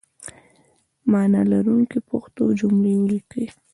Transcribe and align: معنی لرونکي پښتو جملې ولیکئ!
معنی 1.11 1.41
لرونکي 1.51 1.99
پښتو 2.09 2.43
جملې 2.59 2.91
ولیکئ! 2.97 3.45